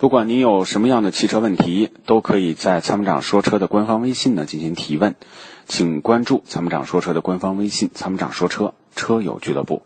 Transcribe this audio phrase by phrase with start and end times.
[0.00, 5.14] 不管您有什么样的汽车问题，都可以在参谋长说车的官方微信呢进行提问，
[5.66, 9.82] 请关注参谋长说车的官方微信“参谋长说车车友俱乐部”。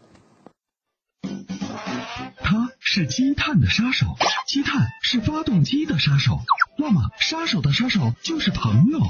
[2.94, 4.06] 它是积碳的杀手，
[4.46, 6.38] 积碳是发动机的杀手，
[6.76, 9.00] 那么杀手的杀手就是朋友。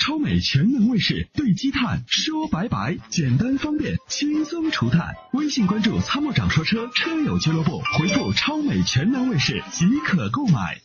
[0.00, 5.14] 超美全能卫士对积碳说拜拜，简单方便，轻松除碳。
[5.32, 10.78] 微信关注“参谋长说车车友俱乐部”，回复“超美全能卫士”即可购买。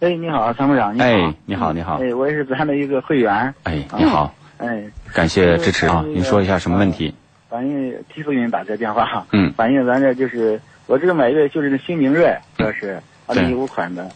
[0.00, 1.06] 哎，你好，参谋长，你好。
[1.06, 2.02] 哎，你好，你好。
[2.02, 3.54] 哎，我也是咱的一个会员。
[3.62, 4.34] 哎，你好。
[4.58, 4.84] 哎，
[5.14, 6.04] 感谢支持啊！
[6.06, 7.14] 您说一下什么问题？
[7.48, 9.26] 反映提出给你打这电话。
[9.32, 9.54] 嗯。
[9.54, 14.10] 反映咱这就是我这个买的就是那新明锐，这是二零一五款的，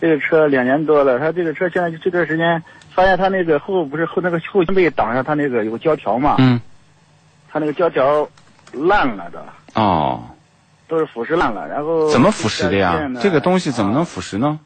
[0.00, 6.36] 这个车两年多了，它这个车现在就这段时间发现它那个后不是后那个后背挡上它那个有个胶条嘛。
[6.38, 6.60] 嗯。
[7.50, 8.28] 它那个胶条
[8.72, 9.44] 烂了的。
[9.74, 10.22] 哦。
[10.86, 12.08] 都是腐蚀烂了，然后。
[12.10, 13.10] 怎么腐蚀的呀？
[13.20, 14.58] 这个东西怎么能腐蚀呢？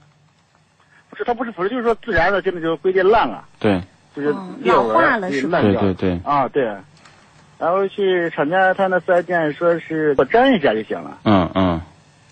[1.10, 3.44] 不是，它不是腐蚀，就是说自然的，就那就硅件烂了。
[3.58, 3.80] 对。
[4.16, 5.60] 就是老化了是吧？
[5.60, 6.20] 对对对。
[6.24, 6.74] 啊，对。
[7.64, 11.16] 然后去厂家，他那四 S 店说是我粘一下就行了。
[11.24, 11.80] 嗯嗯。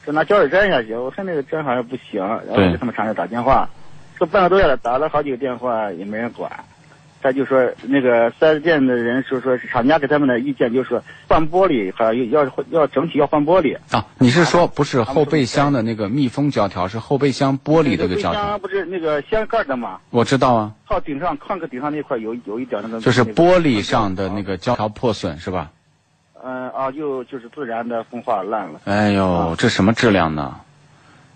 [0.05, 3.67] 说拿胶水粘一下行，我看那个粘好像不行，然后给他们厂家打电话，
[4.19, 6.53] 说半个多月了，打了好几个电话也没人管。
[7.23, 13.79] 他就说那个四 S 店的人说说是厂家给他们的意见，就是说换玻璃，还要要要整体要换玻璃。
[13.91, 18.59] 啊，你是说不是后备箱的那个密封胶条，是后备箱玻璃这个胶条？
[18.59, 20.01] 不是那个掀盖的吗？
[20.11, 20.73] 我知道啊。
[20.89, 23.01] 靠顶上靠个顶上那块有有一点那个。
[23.01, 25.71] 就是玻璃上的那个胶条破损是吧？
[26.45, 28.81] 嗯啊，就就是自然的风化烂了。
[28.85, 30.57] 哎呦，这什么质量呢？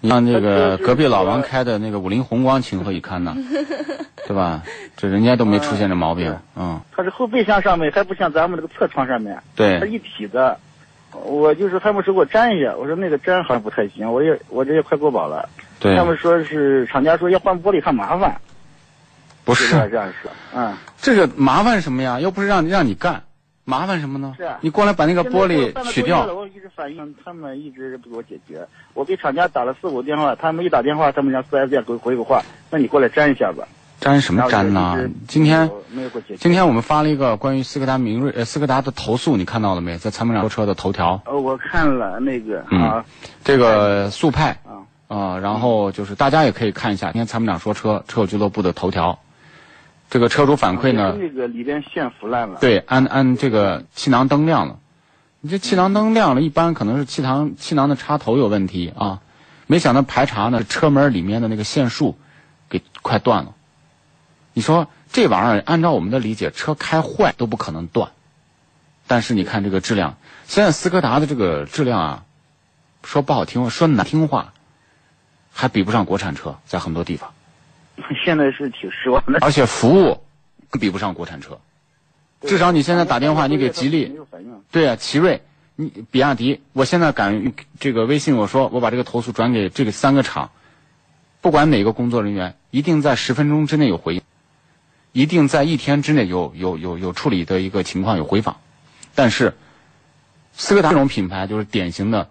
[0.00, 3.36] 让那个 隔壁老王开的那个五菱宏光情何以堪呢？
[4.26, 4.62] 对吧？
[4.96, 6.80] 这人家都没出现这毛病，嗯。
[6.90, 10.58] 它是后备箱上面还不像咱们这个侧窗上面，对，它一体的。
[11.24, 15.48] 我就是他们说给我粘一下，我说那个粘好像不太行，我也我这也快过保了。
[15.78, 15.96] 对。
[15.96, 18.36] 他们说是厂家说要换玻璃还麻烦。
[19.44, 20.74] 不是这样说，嗯。
[21.00, 22.18] 这个麻烦什么呀？
[22.20, 23.22] 又不是让你让你干，
[23.68, 24.32] 麻烦什么呢？
[24.38, 24.48] 是。
[24.60, 26.24] 你过来把那个玻璃取掉。
[26.32, 28.64] 我一直反映，他们一直不给我解决。
[28.94, 33.66] 我给厂家打了四五电话，他们一打电话，他们家四 S 店给我回个话，那你过来粘一下吧。
[33.98, 35.10] 粘什么粘呢？
[35.26, 35.68] 今天
[36.38, 39.98] 今天我们发了一个关于斯柯达明锐呃斯柯达的投诉，你看到了没？
[39.98, 41.20] 在参谋长说车的头条。
[41.26, 43.04] 呃，我看了那个啊，
[43.42, 49.18] 这个速派啊啊，然后就是大家也可以看一下今天参谋长说车车友俱乐部的头条。
[50.08, 52.58] 这个车主反馈呢，那个里边线腐烂了。
[52.60, 54.78] 对，安安这个气囊灯亮了，
[55.40, 59.20] 你这气囊灯亮了，一般可能是气囊气囊的插头有问题啊。
[59.66, 62.16] 没想到排查呢，车门里面的那个线束
[62.68, 63.54] 给快断了。
[64.52, 68.12] 你说这玩意儿，按照我们的理解，车开坏都不可能断，
[69.08, 72.24] 但是你看这个质量，现在斯柯达的这个质量啊，
[73.02, 74.52] 说不好听，说难听话，
[75.52, 77.32] 还比不上国产车，在很多地方。
[78.24, 79.38] 现在是挺失望的。
[79.40, 80.22] 而且服务
[80.80, 81.58] 比不上国产车，
[82.42, 84.16] 至少你现在打电话，你给吉利，
[84.70, 85.42] 对啊，奇瑞，
[85.74, 90.50] 你比亚迪，我现在敢这个微信我说我把这个投诉转给这个三个厂，
[91.40, 94.22] 不管哪个工作人员，一定在十分钟之内有回应。
[95.12, 98.58] 一定在一天之内有有有有处理的一个情况有回访，
[99.14, 99.56] 但是
[100.52, 102.28] 斯柯达这种品牌就是典型的，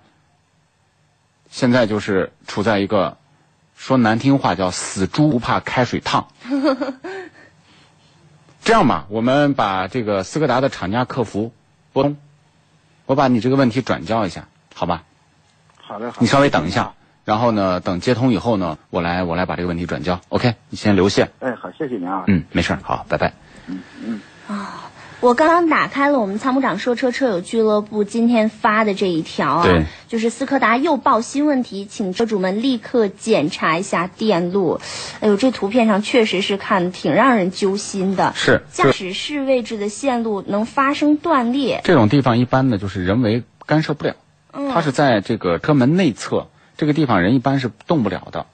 [1.49, 3.17] 现在就是处在一个
[3.75, 6.27] 说难听话叫死猪不怕开水烫。
[8.63, 11.53] 这样吧，我们把这个斯柯达的厂家客服
[11.93, 12.17] 拨通，
[13.05, 15.03] 我把你这个问题转交一下，好吧？
[15.77, 16.17] 好的，好。
[16.19, 16.93] 你稍微等一下。
[17.25, 20.21] 然后呢，等接通以后呢，我来我来把这个问题转交。
[20.29, 21.31] OK，你先留线。
[21.39, 22.23] 哎，好，谢谢您啊。
[22.27, 23.33] 嗯，没事好，拜拜。
[23.67, 24.21] 嗯嗯。
[24.47, 24.91] 啊，
[25.25, 34.79] 我刚刚打开了我们参谋长说车车友俱乐部今天发的这一条啊，就是斯柯达又报新问题，请车主们立刻检查一下电路。
[35.21, 38.33] 哎呦，这图片上确实是看挺让人揪心的。
[38.35, 38.61] 是。
[38.71, 44.15] 驾驶室位置的线路能发生断裂，这种地方一般呢就是人为干涉不了。
[44.53, 44.69] 嗯。
[44.71, 46.49] 它是在这个车门内侧。
[46.77, 48.45] 这个地方人一般是动不了的，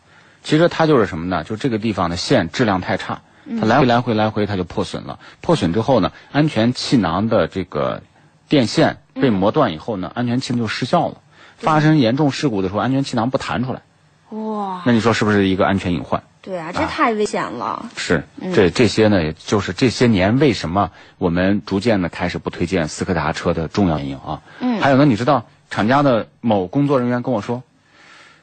[0.41, 1.43] 其实它就是什么呢？
[1.43, 3.23] 就这个地方的线质量太差，
[3.59, 5.19] 它来回来回来回它就破损了。
[5.41, 8.03] 破损之后呢，安全气囊的这个
[8.47, 11.17] 电线被磨断以后呢，安全气囊就失效了。
[11.57, 13.81] 发生严重事故的时候，安全气囊不弹出来。
[14.29, 14.81] 哇！
[14.85, 16.23] 那你说是不是一个安全隐患？
[16.41, 17.85] 对啊，这太危险了。
[17.95, 24.41] 是，这这些呢，也就是这些年为什么我们逐渐的开始不推荐斯柯达车的重要原因啊。
[24.59, 24.81] 嗯。
[24.81, 27.63] 还有呢，你知道厂家的某工作人员跟我说。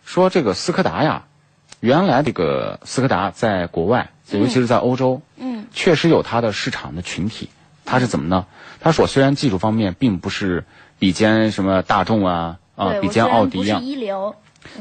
[0.05, 1.25] 说这个斯柯达呀，
[1.81, 7.51] 原来这个斯柯达在国外，尤其是在欧洲，嗯，确实有它的市场的群体。
[7.85, 8.47] 它是怎么呢？
[8.81, 10.65] 他说虽然技术方面并不是
[10.99, 14.37] 比肩什么大众啊啊，比肩奥迪啊，一流。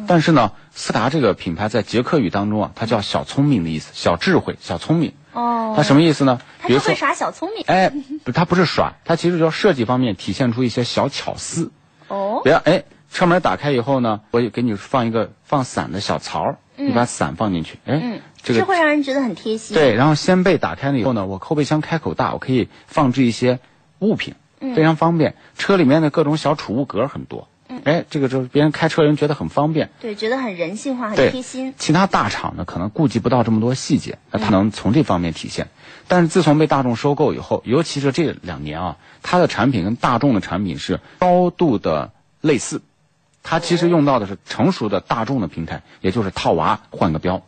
[0.07, 5.13] 但是呢，斯达这个品牌在捷克语当中啊，它叫小聪明的意思，小智慧、小聪明。
[5.31, 6.41] 哦，它什么意思呢？
[6.65, 7.63] 比如说耍小聪明。
[7.67, 7.93] 哎，
[8.25, 11.71] 不，它不是耍，它其实就设计方面体现出一些小巧思。
[12.09, 19.75] 哦，比如，哎，车门打开以后呢，我也给你放一个放伞的小槽，你把伞放进去，哎，这个会让人觉得很贴心。
[19.75, 23.59] 对，然后掀背打开了以后呢，我后备箱开口大，我可以放置一些
[23.99, 25.35] 物品，非常方便。
[25.57, 27.47] 车里面的各种小储物格很多。
[27.83, 31.73] 哎，这个就是别人开车人觉得很方便，对，觉得很人性化、很贴心。
[31.77, 35.67] 其他大厂呢，可能顾及不到这么多细节，那它能从这方面体现。
[36.07, 42.81] 但是自从被大众收购以后，尤其是这两年啊，它的产品跟大众的产品是高度的类似。
[43.47, 47.43] 它其实用到的是成熟的大众的平台，也就是套娃换个标，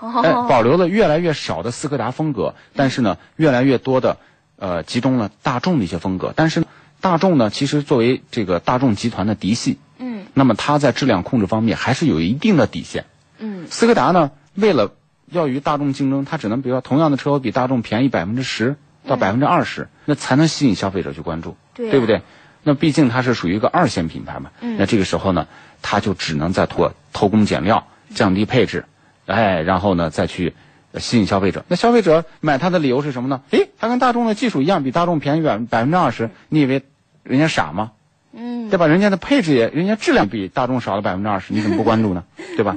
[0.00, 4.16] 哎，保留了越来越少的斯柯达风格，但是呢，越来越多的
[4.56, 6.64] 呃集中了大众的一些风格，但是。
[7.00, 13.04] 大众呢，其实作为这个大众集团的嫡系，嗯，那么它在质量控制方面还是有一定的底线，
[13.36, 14.92] 嗯，斯柯达呢，为了
[15.30, 18.76] 要与大众竞争，它只能比如说同样的车我比大众便宜百分之十
[19.06, 22.22] 到百分之二十，那才能吸引消费者去关注，对不对？
[22.64, 25.46] 那毕竟它是属于一个二线品牌嘛，那这个时候呢，
[25.82, 28.86] 它就只能在拖偷工减料、降低配置，
[29.26, 30.54] 哎，然后呢再去
[30.98, 31.64] 吸引消费者。
[31.68, 33.42] 那消费者买它的理由是什么呢？
[33.50, 36.82] 诶，它跟大众的技术一样，比大众便宜百百分之二十，你以为？
[37.22, 37.92] 人家傻吗？
[38.34, 38.86] 嗯，对吧？
[38.86, 42.24] 人家的配置也，人家质量比大众少了百分之二十，你怎么不关注呢？
[42.56, 42.76] 对吧？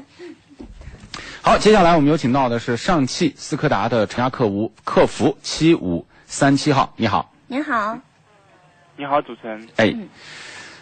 [1.41, 7.33] 好，接下来我们有请到的是上汽斯柯达的陈亚客服客服七五三七号，你好。
[7.47, 7.99] 您好。
[8.99, 9.67] 你好，主持人。
[9.75, 9.95] 哎，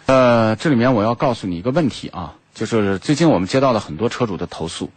[0.06, 4.90] 呃，这里面我要告诉你一个问题啊，就是最近我们接到了很多车主的投诉，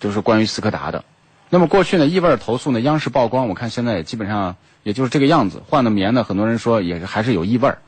[0.00, 1.04] 就是关于斯柯达的。
[1.50, 5.62] 那么过去呢，异味投诉呢，央视曝光，我看现在也基本上也就是这个样子。
[5.68, 7.78] 换的棉呢，很多人说也是还是有异味儿。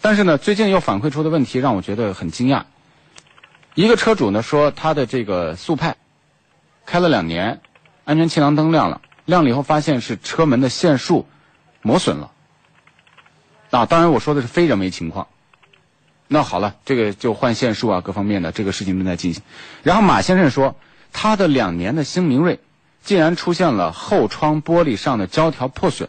[0.00, 2.62] 但是呢，最近又反馈出的问题让我觉得很惊讶。
[3.74, 5.96] 一个车主呢说，他的这个速派
[6.86, 7.60] 开了两年，
[8.06, 11.26] 安全气囊灯亮了，亮了以后发现是车门的线束
[11.82, 12.30] 磨损了。
[13.74, 15.26] 啊，当然我说的是非人为情况。
[16.28, 19.42] 那好了，这个就换线束啊，各方面的这个事情正在进行。
[19.82, 20.76] 然后马先生说，
[21.12, 22.60] 他的两年的星明锐
[23.02, 26.08] 竟然出现了后窗玻璃上的胶条破损。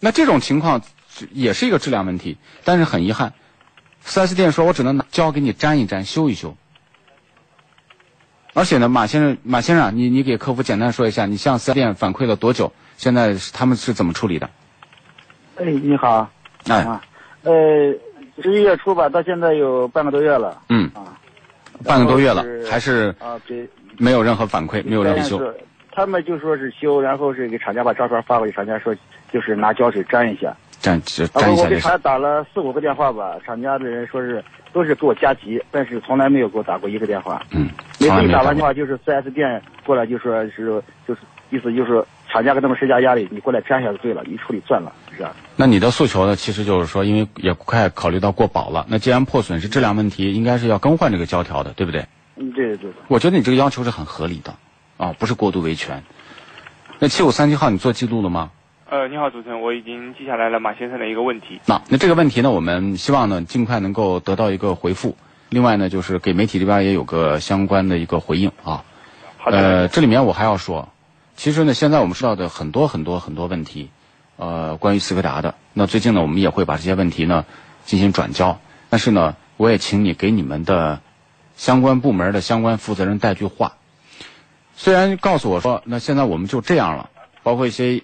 [0.00, 0.82] 那这种情况。
[1.30, 3.34] 也是一个质量问题，但是很遗憾
[4.04, 6.56] ，4S 店说我只能拿胶给你粘一粘、修一修。
[8.52, 12.72] 而且呢，马先生，马先生，你你给客服简单说一下，你向 4S 店反馈了多久？
[12.96, 14.50] 现在他们是怎么处理的？
[15.56, 16.28] 哎，你好。
[16.68, 16.86] 哎。
[17.42, 17.52] 呃，
[18.42, 20.62] 十一月初吧，到现在有半个多月了。
[20.68, 20.90] 嗯。
[20.94, 21.14] 啊。
[21.84, 23.68] 半个多月了，还是啊，对，
[23.98, 25.54] 没有任何反馈，没有任何修。
[25.90, 28.94] 他们就说是修，然后是给厂家把照片发过去，厂家说
[29.32, 30.54] 就是拿胶水粘一下。
[30.80, 34.42] 粘粘一下我给厂家打了四五个电话吧，厂家的人说是
[34.72, 37.42] 都是给我加急，但是从来没有给我打过一个电话。
[37.50, 37.68] 嗯，
[37.98, 41.20] 每次一打完电话就是 4S 店过来就说是就是
[41.50, 45.26] 意思就是厂家给他们施加压力，你过来粘一下就对了，一处理算了，是。
[45.56, 46.36] 那你的诉求呢？
[46.36, 52.06] 其实就是说，因为也快考虑到过保了，那既然破损是质量问题，应该是要更换这个胶条的，对不对？
[52.36, 52.92] 嗯，对对对。
[53.08, 54.56] 我觉得你这个要求是很合理的，
[54.96, 56.02] 啊，不是过度维权。
[56.98, 58.50] 那七五三七号你做记录了吗？
[58.90, 61.60] 呃，你好，主持人，我已经记下来了马先生的一个问题。
[61.66, 65.16] 那那这个问题呢，我们希望呢尽快能够得到一个回复。
[65.48, 68.84] 另外呢，就是给媒体这边也有个相关的一个回应啊。
[69.38, 69.58] 好的。
[69.58, 70.88] 呃，这里面我还要说，
[71.36, 73.90] 其实呢，现在我们知道的很多很多很多问题，
[74.36, 75.54] 呃，关于斯柯达的。
[75.72, 77.44] 那最近呢，我们也会把这些问题呢
[77.84, 78.60] 进行转交。
[78.90, 81.00] 但是呢，我也请你给你们的
[81.56, 83.74] 相关部门的相关负责人带句话。
[84.76, 87.10] 虽然告诉我说，那现在我们就这样了，
[87.42, 88.02] 包括一些。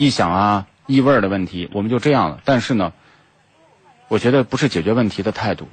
[0.00, 2.40] 异响啊，异味的问题，我们就这样了。
[2.44, 2.92] 但是呢，
[4.06, 5.66] 我觉得不是解决问题的态度。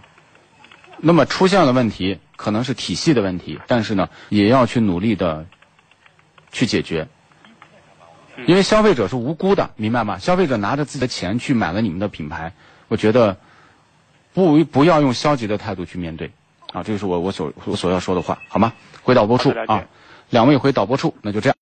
[0.97, 5.45] 那么出现了问题，可能是体系的问题，但是呢，也要去努力的
[6.51, 7.07] 去解决。
[8.45, 10.17] 因为消费者是无辜的，明白吗？
[10.19, 12.53] 消费者拿着自己的钱去买了你们的品牌，
[12.87, 13.37] 我觉得
[14.33, 16.31] 不不要用消极的态度去面对。
[16.73, 18.73] 啊，这就是我我所我所要说的话，好吗？
[19.03, 19.85] 回导播处啊，
[20.29, 21.53] 两位回导播处，那就这样。